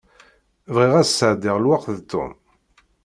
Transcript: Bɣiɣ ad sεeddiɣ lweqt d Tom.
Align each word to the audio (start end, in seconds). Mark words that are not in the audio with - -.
Bɣiɣ 0.73 0.93
ad 0.95 1.07
sεeddiɣ 1.09 1.55
lweqt 1.59 1.87
d 1.97 1.99
Tom. 2.11 2.31